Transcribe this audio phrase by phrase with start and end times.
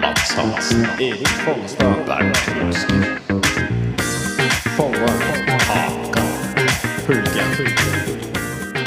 [0.00, 3.20] Mats Hansen, Erik Follestad, Bernt Hulsker,
[4.76, 5.10] Folle,
[5.68, 6.24] Haka,
[7.04, 7.52] Hulken.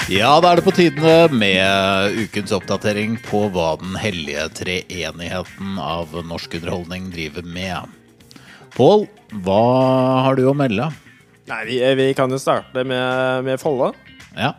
[0.09, 6.09] Ja, da er det på tide med ukens oppdatering på hva den hellige treenigheten av
[6.25, 7.85] norsk underholdning driver med.
[8.73, 9.05] Pål,
[9.45, 9.61] hva
[10.25, 10.89] har du å melde?
[11.54, 13.93] Nei, vi, vi kan jo starte med, med Folle.
[14.33, 14.55] Ja,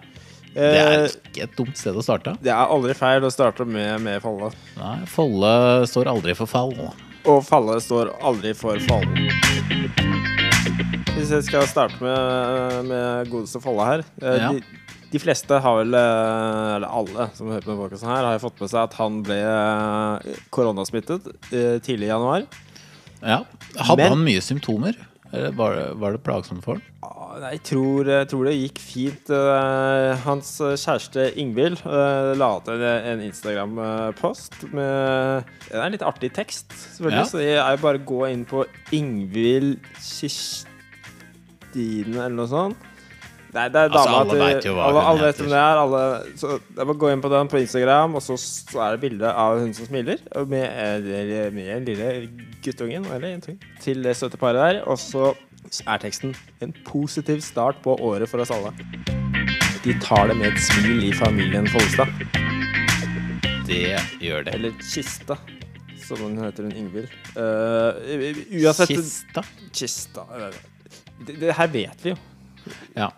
[0.55, 2.37] det er Eh, ikke et dumt sted å starte.
[2.43, 4.53] det er aldri feil å starte med, med Folle.
[4.79, 5.55] Nei, Folle
[5.91, 6.73] står aldri for fall.
[7.27, 9.07] Og falle står aldri for fall.
[11.15, 14.51] Hvis jeg skal starte med, med godeste Folle her eh, Ja.
[14.53, 14.63] de,
[15.15, 18.61] de fleste har vel, eh, eller alle som hører på denne podcasten her, har fått
[18.61, 22.47] med seg at han ble eh, koronasmittet eh, tidlig i januar.
[23.25, 23.41] Ja,
[23.79, 24.99] Hadde Men- han mye symptomer?
[25.35, 26.85] Eller var det, var det plagsomt for han?
[27.35, 29.31] Jeg tror, jeg tror det gikk fint.
[29.35, 36.31] Eh, hans kjæreste Ingvild eh, la ut en, Instagram-post med Det er en litt artig
[36.37, 37.25] tekst, selvfølgelig.
[37.25, 37.31] Ja.
[37.31, 38.65] Så jeg er bare å gå inn på
[38.95, 40.69] Ingvild Kirstine
[42.15, 42.91] eller noe sånt.
[43.55, 45.59] Nei, det er Altså, dama alle til vet jo hva alle, alle vet hvem det
[45.61, 45.81] er.
[45.85, 46.01] Alle,
[46.41, 49.31] så er bare gå inn på den på Instagram, og så, så er det bilde
[49.31, 50.23] av hun som smiler.
[50.35, 50.67] Med,
[51.07, 52.09] Med, eh, med den lille
[52.65, 54.81] guttungen, eller jentungen, til det søte paret der.
[54.91, 55.31] Og så
[55.87, 58.75] er teksten 'En positiv start på året for oss alle'.
[59.85, 62.09] De tar det med et smil i familien Follestad.
[63.67, 64.55] Det gjør det.
[64.55, 65.37] Eller Kista,
[66.07, 67.09] som hun heter, hun Ingvild.
[67.37, 69.43] Uh, uansett Kista?
[69.73, 70.25] Kista
[71.27, 72.17] det, det her vet vi jo.
[72.97, 73.11] Ja.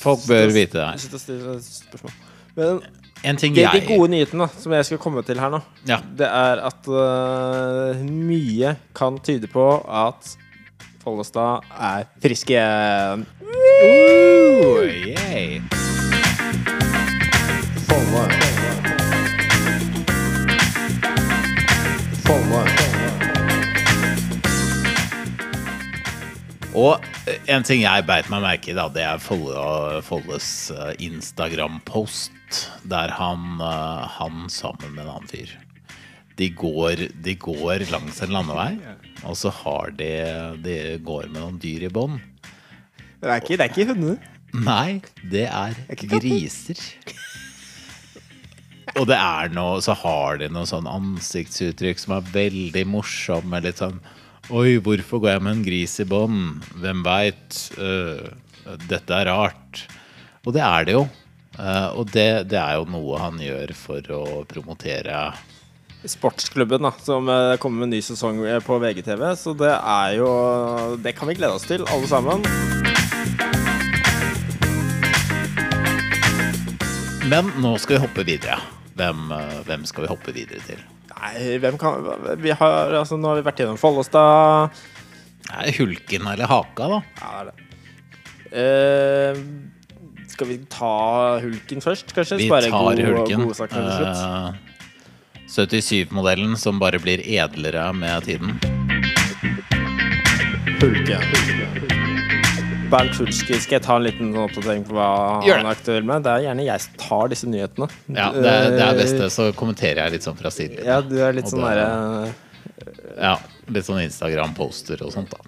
[0.00, 1.00] Folk bør vite det her.
[1.02, 2.14] Slutt å stille spørsmål.
[2.56, 2.80] Men
[3.24, 5.96] En ting de, de gode nyhetene som jeg skal komme til her nå, Ja.
[6.18, 10.34] det er at uh, mye kan tyde på at
[11.04, 13.26] Follestad er frisk igjen.
[17.84, 18.22] Folle.
[22.24, 22.62] Folle.
[26.74, 30.94] Og eh, en ting jeg beit meg merke i, da, det er Folle, Folles eh,
[31.04, 35.52] Instagram-post, der han, eh, han sammen med en annen fyr
[36.38, 38.72] de går, de går langs en landevei,
[39.22, 40.10] og så har de
[40.64, 42.18] De går med noen dyr i bånd.
[43.22, 44.18] Det er ikke, det er ikke hunder.
[44.54, 45.00] Nei,
[45.30, 45.78] det er
[46.10, 46.80] griser.
[48.94, 53.62] Og det er noe Så har de noe sånn ansiktsuttrykk som er veldig morsomme.
[53.64, 53.98] Litt sånn
[54.54, 56.66] Oi, hvorfor går jeg med en gris i bånd?
[56.82, 57.62] Hvem veit?
[58.88, 59.84] dette er rart.
[60.44, 61.04] Og det er det jo.
[61.54, 65.18] Uh, og det, det er jo noe han gjør for å promotere
[66.04, 69.22] Sportsklubben, da, som øh, kommer med en ny sesong øh, på VGTV.
[69.40, 70.28] Så det er jo
[71.00, 72.44] Det kan vi glede oss til, alle sammen.
[77.24, 78.58] Men nå skal vi hoppe videre.
[78.94, 80.82] Hvem, eh, hvem skal vi hoppe videre til?
[81.14, 82.04] Nei, hvem kan
[82.42, 84.74] Vi har altså Nå har vi vært gjennom Follestad.
[85.54, 87.00] Er Hulken eller Haka, da?
[87.20, 87.60] Ja, det er det.
[88.54, 89.64] Uh,
[90.30, 90.92] skal vi ta
[91.42, 92.38] Hulken først, kanskje?
[92.42, 93.44] Vi Spare tar god, Hulken.
[93.48, 93.74] God sak.
[93.74, 94.73] Eh,
[95.54, 98.56] 77-modellen som bare blir edlere med tiden.
[100.80, 101.22] Hulken.
[102.90, 105.06] Bernt Hulske, skal jeg ta en liten oppdatering på hva
[105.46, 106.22] Gjør han er aktuell med?
[106.26, 107.88] Det er gjerne jeg som tar disse nyhetene.
[108.12, 110.84] Ja, det, er- det er Eh, best det, så kommenterer jeg litt sånn fra siden.
[110.84, 112.34] Ja, du er litt sånn derre
[113.16, 113.36] Ja,
[113.72, 115.38] litt sånn Instagram-poster og sånt, da.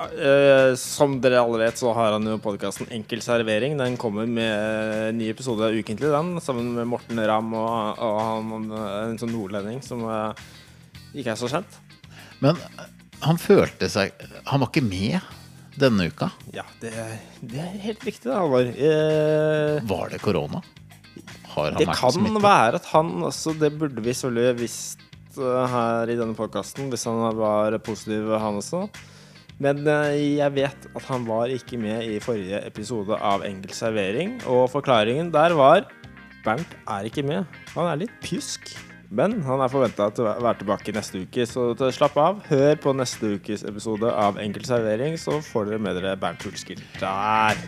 [0.00, 3.74] Eh, som dere alle vet, så har han jo podkasten Enkel servering.
[3.80, 8.70] Den kommer med en ny episode ukentlig, den, sammen med Morten Ramm og, og han,
[9.10, 10.40] en sånn nordlending som eh,
[11.20, 11.76] ikke er så kjent.
[12.40, 12.88] Men eh,
[13.20, 14.14] han følte seg
[14.48, 15.20] Han var ikke med
[15.80, 16.30] denne uka.
[16.56, 16.94] Ja, det,
[17.44, 18.72] det er helt riktig, det, Halvor.
[18.72, 20.62] Eh, Var det korona?
[21.52, 22.42] Har han det vært kan smittet?
[22.44, 25.00] være at han også Det burde vi selvfølgelig visst
[25.36, 28.86] eh, her i denne podkasten, hvis han var positiv, han også.
[29.60, 34.38] Men eh, jeg vet at han var ikke med i forrige episode av Enkel servering.
[34.48, 35.84] Og forklaringen der var
[36.40, 37.44] Bernt er ikke med.
[37.74, 38.70] Han er litt pjusk.
[39.12, 42.38] Men han er forventa til å være tilbake neste uke, så slapp av.
[42.46, 46.80] Hør på neste ukes episode av Enkel servering, så får dere med dere Bernt Hulsker
[47.02, 47.58] der.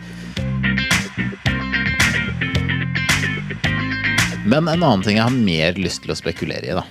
[4.47, 6.87] Men en annen ting jeg har mer lyst til å spekulere i, da.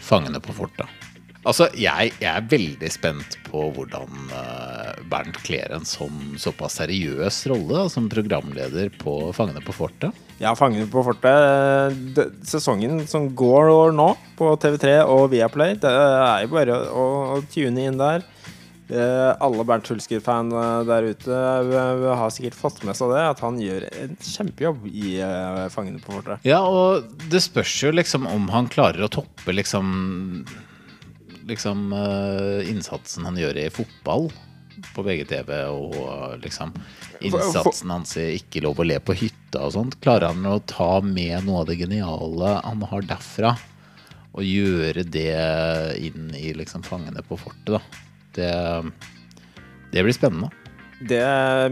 [0.00, 1.09] Fangene på fortet.
[1.40, 7.38] Altså, jeg, jeg er veldig spent på hvordan eh, Bernt kler en sånn såpass seriøs
[7.48, 10.16] rolle da, som programleder på Fangene på fortet.
[10.40, 12.20] Ja, Fangene på fortet.
[12.48, 17.08] Sesongen som går nå på TV3 og Viaplay, det er jo bare å,
[17.38, 18.28] å tune inn der.
[18.90, 23.42] Eh, alle Bernt Hulsker-fan eh, der ute eh, har sikkert fått med seg det, at
[23.44, 26.44] han gjør en kjempejobb i eh, Fangene på fortet.
[26.48, 30.42] Ja, og det spørs jo liksom om han klarer å toppe liksom
[31.50, 34.28] Liksom eh, innsatsen han gjør i fotball
[34.94, 36.72] på VGTV, og liksom
[37.26, 39.98] innsatsen hans i Ikke lov å le på hytta og sånt.
[40.04, 43.54] Klarer han å ta med noe av det geniale han har derfra,
[44.30, 45.34] og gjøre det
[46.06, 47.82] inn i liksom Fangene på fortet, da.
[48.30, 48.50] Det,
[49.90, 50.52] det blir spennende.
[51.00, 51.20] Det,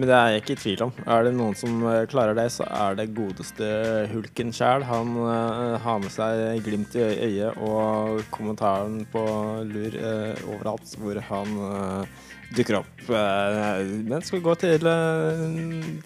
[0.00, 0.92] men det er jeg ikke i tvil om.
[1.04, 3.66] Er det noen som eh, klarer det, så er det godeste
[4.08, 4.86] Hulken sjæl.
[4.88, 9.24] Han uh, har med seg glimt i øyet og kommentaren på
[9.68, 12.24] lur uh, overalt hvor han uh,
[12.56, 13.04] dukker opp.
[13.04, 15.44] Men skal vi gå til uh,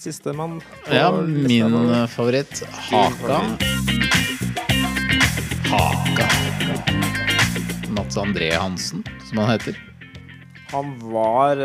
[0.02, 0.58] sistemann?
[0.90, 1.78] Ja, min
[2.10, 2.64] favoritt.
[2.90, 3.38] Haka.
[5.70, 6.28] Haka.
[7.94, 9.78] Mats André Hansen, som han heter.
[10.74, 11.60] Han var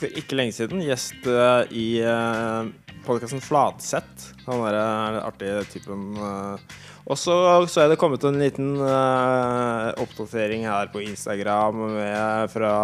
[0.00, 2.68] for ikke lenge siden gjest eh, i uh,
[3.06, 4.30] podkasten Fladseth.
[4.46, 6.06] Han er den artige typen.
[6.16, 6.78] eh.
[7.10, 7.36] og så
[7.68, 12.74] så er det kommet en liten uh, oppdatering her på Instagram med, fra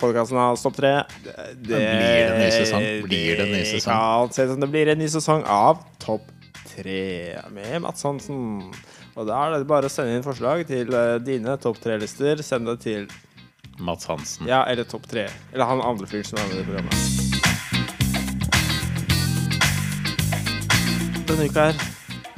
[0.00, 0.94] podkasten hans Topp 3.
[1.24, 2.88] Det, Blir det en ny sesong?
[3.06, 3.92] Blir det en ny sesong?
[3.92, 6.28] kan se som det blir en ny sesong av Topp
[6.76, 7.00] 3
[7.56, 8.72] med Mats Hansen.
[9.16, 12.42] Og da er det bare å sende inn forslag til eh, dine topp tre-lister.
[12.44, 13.06] Send det til
[13.78, 14.46] Mats Hansen.
[14.48, 15.28] ja, eller topp tre.
[15.52, 16.94] Eller han andre fyren som er med i programmet.
[21.26, 21.74] Denne uka her,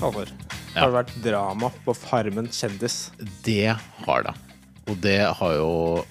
[0.00, 0.28] Halvor,
[0.74, 0.80] Ja.
[0.80, 3.10] har det vært drama på Farmen kjendis.
[3.44, 3.76] Det
[4.06, 4.34] har det.
[4.88, 6.04] Og det har jo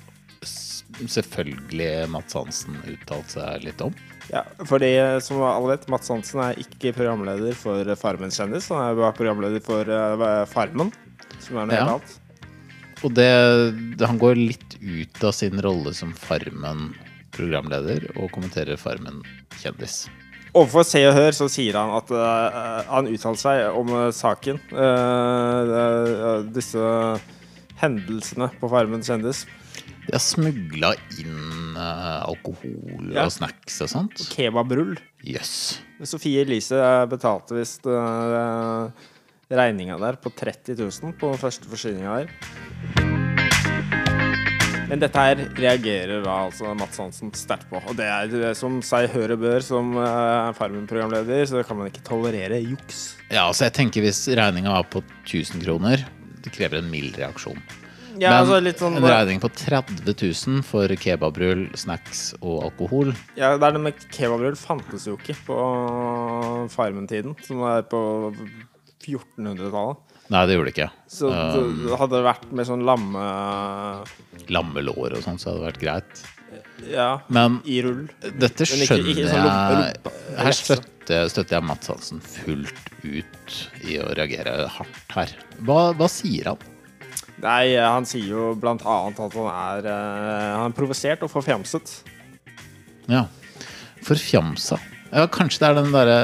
[1.08, 3.94] selvfølgelig Mats Hansen uttalt seg litt om.
[4.32, 4.92] Ja, for de
[5.24, 8.70] som alle vet, Mats Hansen er ikke programleder for Farmen kjendis.
[8.70, 10.92] Han er bare programleder for eh, Farmen,
[11.40, 11.86] som er noe Ja.
[11.86, 12.20] helt annet.
[13.06, 13.28] Og det,
[14.02, 19.20] han går litt ut av sin rolle som Farmen-programleder og kommenterer Farmen
[19.62, 20.08] kjendis.
[20.58, 24.58] Overfor Se og Hør så sier han at uh, han uttalte seg om uh, saken.
[24.74, 26.82] Uh, disse
[27.78, 29.44] hendelsene på Farmen kjendis.
[30.08, 33.26] De har smugla inn alkohol Ja.
[33.28, 34.24] og snacks og sånt.
[34.32, 34.96] Kebabrull.
[35.28, 35.82] Jøss.
[36.08, 36.80] Sofie Elise
[37.12, 38.88] betalte visst uh,
[39.50, 42.34] regninga der på 30 000 på første forsyninga her.
[44.88, 47.80] Men dette her reagerer da altså Mats Hansen sterkt på.
[47.82, 51.92] Og det er det som seg hør og bør som uh, Farmen-programleder, så kan man
[51.92, 53.18] ikke tolerere juks.
[53.28, 56.06] Ja, altså jeg tenker hvis regninga var på 1000 kroner,
[56.44, 57.60] det krever en mild reaksjon.
[58.18, 63.52] Ja, Men altså sånn en regning på 30 000 for kebabrull, snacks og alkohol Ja,
[63.60, 65.58] det er det med kebabrull fantes jo ikke på
[66.74, 68.02] Farmen-tiden, som er på
[69.08, 70.04] 1400-tallet.
[70.30, 70.90] Nei, det gjorde det ikke.
[71.08, 73.26] Så det hadde det vært med sånn lamme...
[74.52, 76.24] Lammelår og sånn, så hadde det vært greit.
[76.92, 78.04] Ja, Men i rull.
[78.22, 82.92] dette Men ikke- skjønner ikke sånn lompe- lompe- Her støtter, støtter jeg Mats Hansen fullt
[83.04, 83.56] ut
[83.88, 85.32] i å reagere hardt her.
[85.66, 86.58] Hva, hva sier han?
[87.42, 91.92] Nei, han sier jo blant annet at han er eh, Han er provosert og forfjamset.
[93.08, 93.26] Ja.
[94.06, 94.80] Forfjamsa.
[95.14, 96.18] Ja, kanskje det er den derre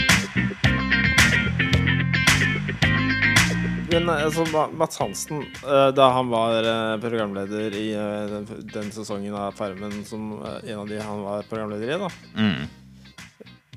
[3.95, 4.45] Men altså,
[4.75, 10.01] Mats Hansen, eh, da han var eh, programleder i eh, den, den sesongen av Farmen
[10.09, 12.65] som eh, en av de han var programleder i, da, Mm.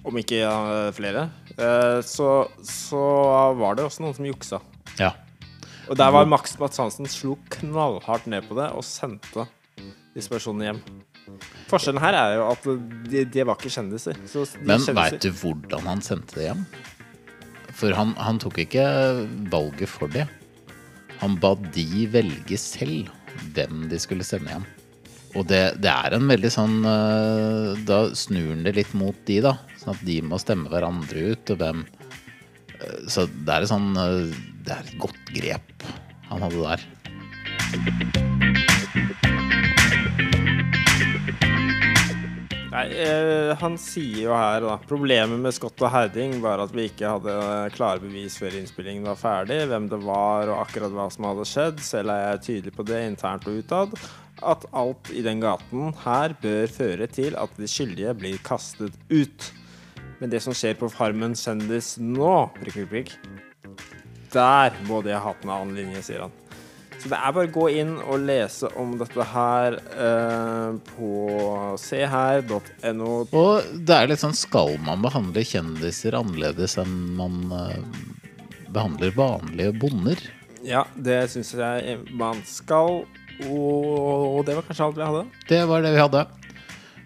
[0.08, 2.32] om ikke eh, flere, eh, så,
[2.66, 3.04] så
[3.60, 4.62] var det også noen som juksa.
[4.98, 5.12] Ja.
[5.88, 9.46] Og der var Max Mats Hansen slo knallhardt ned på det og sendte
[10.18, 10.82] disse personene hjem.
[11.68, 12.68] Forskjellen her er jo at
[13.12, 14.20] de, de var ikke kjendiser.
[14.64, 16.64] Men veit du hvordan han sendte det hjem?
[17.78, 18.86] For han, han tok ikke
[19.52, 20.26] valget for det.
[21.22, 23.12] Han ba de velge selv
[23.54, 24.66] hvem de skulle sende hjem.
[25.38, 29.42] Og det, det er en veldig sånn eh, Da snur han det litt mot de,
[29.44, 29.58] da.
[29.78, 33.92] Sånn at de må stemme hverandre ut, og hvem eh, Så det er et sånn
[34.02, 35.86] eh, Det er et godt grep
[36.28, 36.82] han hadde der.
[42.78, 46.84] Nei, eh, han sier jo her da Problemet med Scott og Herding var at vi
[46.92, 47.38] ikke hadde
[47.74, 51.82] klare bevis før innspillingen var ferdig, hvem det var og akkurat hva som hadde skjedd.
[51.82, 53.98] Selv er jeg tydelig på det internt og utad.
[54.46, 59.50] At alt i den gaten her bør føre til at de skyldige blir kastet ut.
[60.22, 63.88] Men det som skjer på Farmen kjendis nå, prikk, prikk, prikk,
[64.38, 66.44] der må de ha hatt en annen linje, sier han.
[67.08, 71.12] Så det er bare å gå inn og lese om dette her eh, på
[71.80, 73.12] seher.no.
[73.32, 77.78] Og det er litt sånn Skal man behandle kjendiser annerledes enn man eh,
[78.76, 80.20] behandler vanlige bonder?
[80.68, 83.06] Ja, det syns jeg man skal.
[83.48, 85.22] Og det var kanskje alt vi hadde.
[85.48, 86.26] Det var det vi hadde.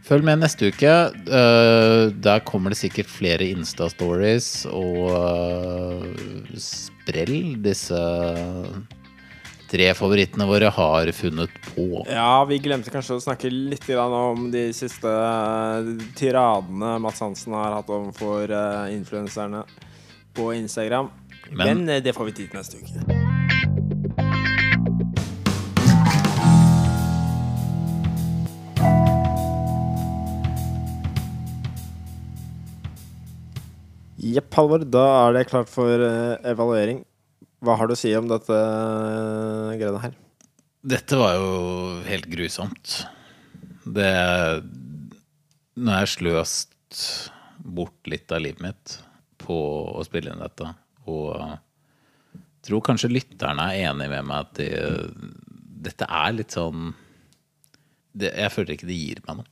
[0.07, 0.95] Følg med neste uke.
[1.13, 8.01] Eh, der kommer det sikkert flere Insta-stories og eh, sprell disse
[9.71, 12.03] tre favorittene våre har funnet på.
[12.09, 17.77] Ja, vi glemte kanskje å snakke litt om de siste eh, tiradene Mats Hansen har
[17.79, 19.63] hatt overfor uh, influenserne
[20.35, 21.09] på Instagram.
[21.51, 23.21] Men, Men- eh, det får vi tid til neste uke.
[34.21, 34.83] Jepp, Halvor.
[34.85, 37.01] Da er det klart for eh, evaluering.
[37.61, 40.15] Hva har du å si om dette uh, greiene her?
[40.81, 41.49] Dette var jo
[42.07, 43.03] helt grusomt.
[43.85, 47.01] Det har jeg sløst
[47.61, 48.95] bort litt av livet mitt
[49.41, 49.57] på
[49.93, 50.71] å spille inn dette.
[51.05, 54.67] Og jeg tror kanskje lytterne er enig med meg at de,
[55.85, 56.91] dette er litt sånn
[58.11, 59.51] det, Jeg føler ikke det gir meg noe.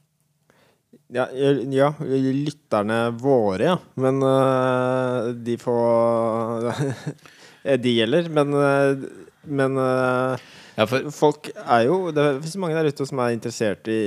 [1.14, 3.78] Ja, ja, lytterne våre, ja.
[4.02, 6.72] Men uh, de får
[7.78, 8.30] De gjelder.
[8.34, 9.04] Men, øh,
[9.46, 10.38] men øh,
[10.80, 14.00] Ja, for folk er jo Det fins mange der ute som er interessert i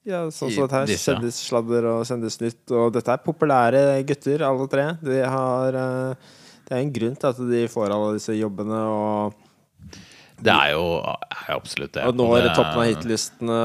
[0.00, 0.90] i ja, sånn som dette her.
[0.96, 2.62] Kjendissladder og Kjendisnytt.
[2.72, 4.86] Og dette er populære gutter, alle tre.
[5.04, 9.38] De har Det er en grunn til at de får alle disse jobbene og,
[10.40, 12.04] det er jo er absolutt det.
[12.08, 13.58] og nå er det- toppen av hitlistene,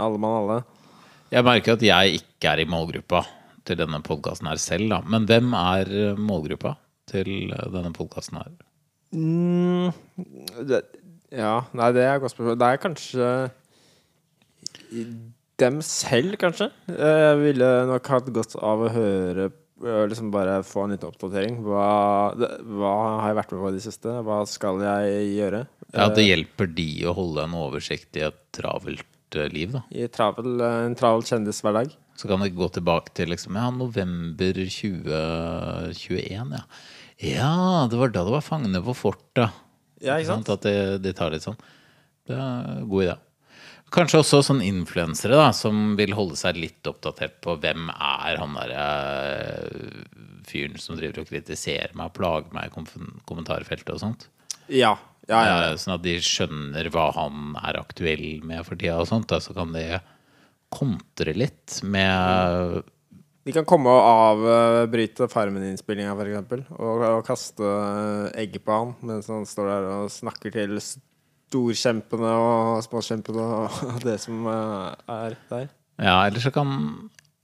[0.00, 0.64] alle mann alle.
[1.30, 3.26] Jeg merker at jeg ikke er i målgruppa
[3.64, 5.00] til denne podkasten her selv, da.
[5.06, 6.76] Men hvem er målgruppa
[7.10, 8.52] til denne podkasten her?
[9.12, 9.90] Mm,
[10.68, 10.82] det,
[11.32, 12.58] ja, nei, det er et godt spørsmål.
[12.60, 13.28] Det er kanskje
[15.62, 16.70] dem selv, kanskje.
[16.90, 21.10] Eh, Jeg ville nok hatt godt av å høre eh, Liksom bare få en liten
[21.12, 21.60] oppdatering.
[21.66, 21.86] Hva,
[22.38, 22.92] det, hva
[23.22, 24.16] har jeg vært med på i det siste?
[24.26, 25.64] Hva skal jeg gjøre?
[25.92, 29.84] Ja, Det hjelper de å holde en oversikt i et travelt eh, liv, da.
[29.92, 31.92] I travel, eh, en travel kjendishverdag.
[32.18, 36.64] Så kan det gå tilbake til liksom, ja, november 2021, ja.
[37.22, 39.52] Ja, det var da det var fangene på fortet.
[40.02, 40.48] Ja, ikke sant?
[40.50, 41.58] At de, de tar litt sånn.
[42.26, 43.14] Det er en god idé.
[43.92, 48.56] Kanskje også sånn influensere da, som vil holde seg litt oppdatert på hvem er han
[48.56, 48.86] derre
[50.48, 52.74] fyren som driver og kritiserer meg og plager meg i
[53.28, 54.26] kommentarfeltet og sånt.
[54.72, 54.94] Ja.
[55.28, 55.68] Ja, ja, ja.
[55.70, 59.28] Eh, Sånn at de skjønner hva han er aktuell med for tida og sånt.
[59.30, 59.84] Da, så kan de
[60.72, 62.82] kontre litt med
[63.46, 66.68] De kan komme og avbryte Farmen-innspillinga, f.eks.
[66.78, 67.72] Og, og kaste
[68.38, 74.18] egg på han mens han står der og snakker til storkjempene og småkjempene og det
[74.22, 75.70] som eh, er der.
[76.00, 76.72] Ja, eller så kan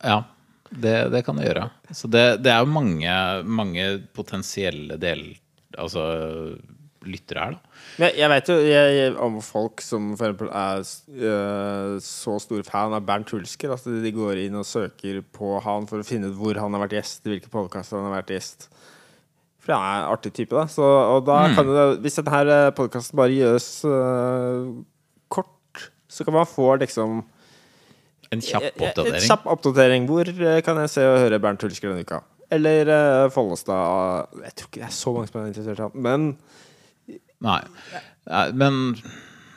[0.03, 0.23] Ja,
[0.71, 1.69] det, det kan det gjøre.
[1.91, 3.13] Så det, det er jo mange,
[3.45, 5.31] mange potensielle del...
[5.79, 6.03] Altså
[7.11, 7.85] lyttere her, da.
[7.99, 12.67] Men jeg vet jo jeg, jeg, om folk som for eksempel er øh, så stor
[12.69, 16.31] fan av Bernt Hulsker at de går inn og søker på han for å finne
[16.31, 18.69] ut hvor han har vært gjest, i hvilke podkaster han har vært gjest.
[19.65, 20.65] For han er en artig type, da.
[20.71, 24.71] Så, og da kan det, hvis denne podkasten bare gjøres øh,
[25.29, 27.21] kort, så kan man få liksom
[28.33, 29.23] En kjapp En oppdatering.
[29.25, 30.09] kjapp oppdatering.
[30.09, 32.23] Hvor eh, kan jeg se og høre Bernt Hulsker denne uka?
[32.53, 35.97] Eller uh, Follestad Jeg tror ikke det er så mange som er interessert i ham,
[35.97, 36.31] Men
[37.45, 37.61] Nei.
[38.59, 38.95] Men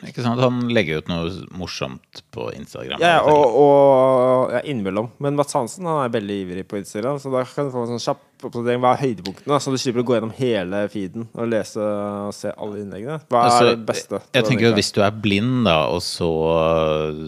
[0.08, 3.02] ikke sant, han legger ut noe morsomt på Instagram.
[3.04, 5.12] Ja, og, og ja, innimellom.
[5.22, 7.92] Men Mats Hansen han er veldig ivrig på Instagram, så da kan du få en
[7.94, 8.82] sånn kjapp oppdatering.
[8.82, 9.60] Hva er høydepunktene?
[9.62, 13.20] Så du slipper å gå gjennom hele feeden og lese og se alle innleggene.
[13.30, 14.22] Hva Altså, er det beste?
[14.34, 17.22] Jeg tenker jo Hvis du er blind, da, og så øh,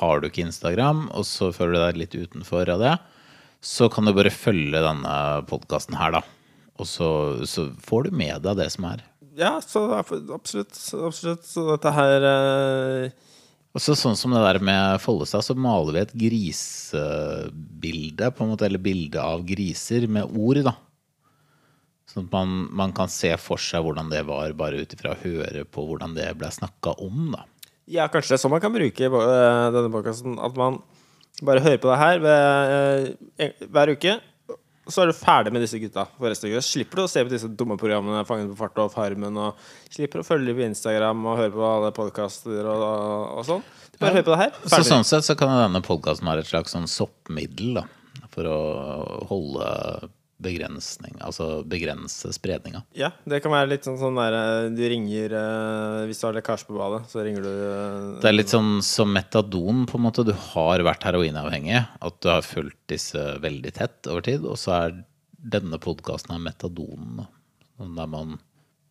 [0.00, 2.98] har du ikke Instagram, og så føler du deg litt utenfor av det,
[3.64, 5.14] så kan du bare følge denne
[5.48, 6.22] podkasten her, da.
[6.80, 7.08] Og så,
[7.48, 9.02] så får du med deg det som er.
[9.38, 10.30] Ja, så absolutt.
[10.30, 10.74] Absolutt.
[11.46, 13.10] Så dette her eh,
[13.76, 18.66] Også sånn som det der med Follestad, så maler vi et grisebilde, på en måte,
[18.66, 20.74] eller bilde av griser med ord, da.
[22.10, 25.22] Sånn at man, man kan se for seg hvordan det var, bare ut ifra å
[25.22, 27.42] høre på hvordan det ble snakka om, da.
[27.90, 30.36] Ja, kanskje det er sånn man kan bruke eh, denne podkasten.
[30.42, 30.78] At man
[31.46, 34.12] bare hører på det her eh, hver uke.
[34.90, 36.08] Og så er du ferdig med disse gutta.
[36.18, 36.64] for resten av uka.
[36.66, 39.36] Slipper du å se på disse dumme programmene Fangen på fart og Farmen.
[39.38, 42.82] Og slipper å følge på Instagram og høre på alle podkaster og,
[43.38, 43.62] og sånn.
[43.94, 44.58] Du bare hører på det her.
[44.74, 47.86] Så sånn sett så kan denne podkasten være et slags sånn soppmiddel, da.
[48.34, 48.58] For å
[49.30, 49.70] holde
[50.40, 52.82] begrensning, altså begrense spredninga.
[52.96, 56.36] Ja, det kan være litt sånn, sånn der eh, Du ringer eh, Hvis du har
[56.38, 60.04] lekkasje på badet, så ringer du eh, Det er litt sånn som metadon, på en
[60.06, 60.24] måte.
[60.26, 61.82] Du har vært heroinavhengig.
[62.00, 64.44] At du har fulgt disse veldig tett over tid.
[64.48, 64.98] Og så er
[65.40, 67.26] denne podkasten av metadonen.
[67.80, 68.38] Sånn der man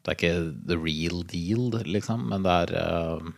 [0.05, 0.33] Det er ikke
[0.71, 3.29] the real deal, liksom, men det er uh,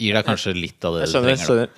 [0.00, 1.36] Gir deg kanskje litt av det Jeg du trenger.
[1.36, 1.44] da.
[1.44, 1.74] skjønner.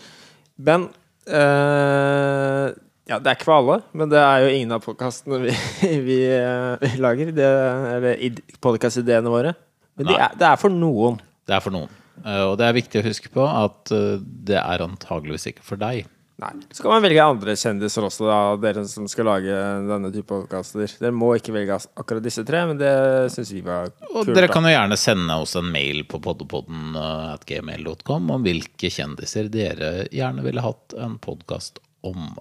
[0.62, 0.84] Ben,
[1.26, 2.66] eh,
[3.10, 5.56] Ja, det er ikke for alle, men det er jo ingen av podkastene vi,
[6.08, 7.34] vi, eh, vi lager.
[7.34, 7.50] Det,
[7.96, 9.56] eller podkastideene våre.
[9.98, 11.18] Men de er, det er for noen.
[11.48, 11.90] Det er for noen.
[12.22, 15.82] Eh, og det er viktig å huske på at eh, det er antageligvis ikke for
[15.82, 16.06] deg.
[16.42, 16.52] Nei.
[16.74, 19.58] Så kan man velge andre kjendiser også, da, dere som skal lage
[19.90, 20.94] denne type podkaster.
[21.02, 22.94] Dere må ikke velge akkurat disse tre, men det
[23.34, 24.30] syns vi var kult.
[24.30, 28.90] Og dere kan jo gjerne sende oss en mail på poddepodden at gmail.com om hvilke
[28.90, 32.32] kjendiser dere gjerne ville hatt en podkast om.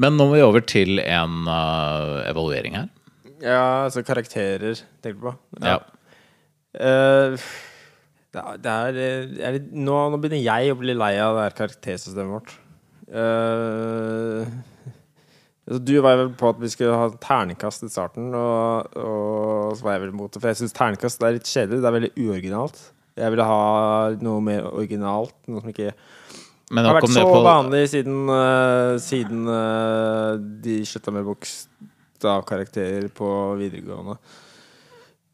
[0.00, 2.88] Men nå må vi over til en uh, evaluering her.
[3.40, 5.34] Ja, altså karakterer, tenker du på?
[5.64, 5.78] Ja.
[6.76, 7.46] Eh,
[8.30, 8.98] det er, det er,
[9.42, 12.52] er det, nå, nå begynner jeg å bli lei av det her karaktersystemet vårt.
[13.10, 14.44] Uh,
[15.66, 19.88] altså, du var vel på at vi skulle ha terningkast i starten, og, og så
[19.88, 20.44] var jeg vel imot det.
[20.44, 21.80] For jeg syns terningkast er litt kjedelig.
[21.80, 22.84] Det er veldig uoriginalt.
[23.18, 23.60] Jeg ville ha
[24.22, 25.34] noe mer originalt.
[25.50, 25.96] Noe som ikke
[26.70, 33.30] Men har vært så på vanlig siden, uh, siden uh, de slutta med bokstavkarakterer på
[33.58, 34.14] videregående.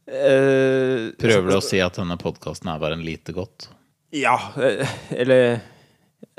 [0.09, 3.69] Uh, Prøver du å si at denne podkasten er bare en lite godt?
[4.17, 4.39] Ja,
[5.11, 5.59] eller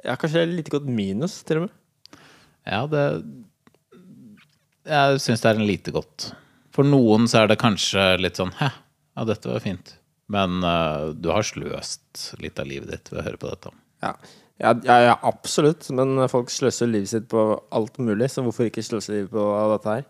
[0.01, 2.23] Ja, kanskje litt godt minus, til og med.
[2.67, 3.03] Ja, det
[4.87, 6.31] Jeg syns det er en lite godt.
[6.73, 8.71] For noen så er det kanskje litt sånn Hæ,
[9.13, 9.93] ja, dette var fint.
[10.31, 10.57] Men
[11.19, 13.71] du har sløst litt av livet ditt ved å høre på dette.
[14.03, 14.15] Ja.
[14.57, 15.89] Ja, ja, ja, absolutt.
[15.93, 19.45] Men folk sløser livet sitt på alt mulig, så hvorfor ikke sløse livet på
[19.75, 20.07] dette her?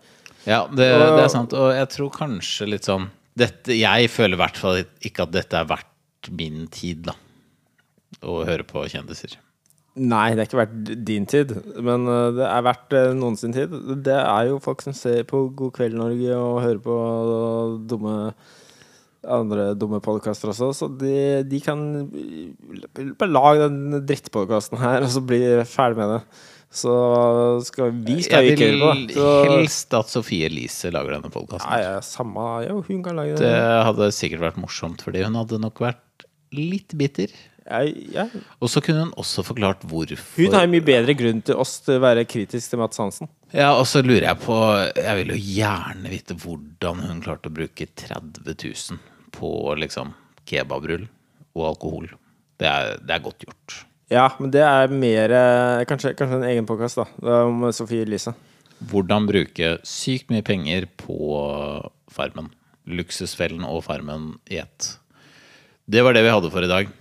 [0.48, 1.56] Ja, det, det er sant.
[1.56, 5.60] Og jeg tror kanskje litt sånn dette, Jeg føler i hvert fall ikke at dette
[5.60, 7.14] er verdt min tid, da.
[8.24, 9.36] Å høre på kjendiser.
[9.98, 11.52] Nei, det er ikke verdt din tid,
[11.82, 13.72] men uh, det er verdt uh, noen sin tid.
[14.06, 16.98] Det er jo folk som ser på God kveld Norge og hører på
[17.90, 18.14] dumme
[19.26, 21.80] andre dumme podkaster også, så de, de kan
[23.18, 26.20] bare lage den drittpodkasten her, og så bli ferdig med det.
[26.78, 26.92] Så
[27.64, 29.12] skal vi skal jo ikke høre på.
[29.16, 31.70] Så, helst at Sofie Elise lager denne podkasten.
[31.80, 33.84] ja, ja, samme Jo, hun kan lage Det det.
[33.88, 37.32] hadde sikkert vært morsomt, fordi hun hadde nok vært litt bitter.
[37.68, 38.26] Ja, ja.
[38.64, 40.20] Og så kunne hun også forklart hvorfor.
[40.36, 43.28] Hun har jo mye bedre grunn til oss til å være kritisk til Mats Hansen.
[43.54, 44.56] Ja, og så lurer jeg på
[44.92, 48.98] Jeg vil jo gjerne vite hvordan hun klarte å bruke 30 000
[49.32, 50.12] på liksom
[50.48, 51.06] kebabrull
[51.56, 52.10] og alkohol.
[52.58, 53.78] Det er, det er godt gjort.
[54.12, 55.32] Ja, men det er mer
[55.88, 57.08] Kanskje, kanskje en egen podkast, da.
[57.44, 58.32] Om Sofie Elise.
[58.78, 61.18] Hvordan bruke sykt mye penger på
[62.12, 62.52] Farmen.
[62.88, 64.94] Luksusfellen og Farmen i ett.
[65.88, 66.94] Det var det vi hadde for i dag.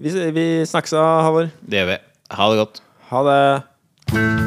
[0.00, 1.50] Vi, vi snakkes, Havor.
[1.62, 1.98] Det gjør vi.
[2.38, 2.84] Ha det godt.
[3.10, 4.39] Ha det.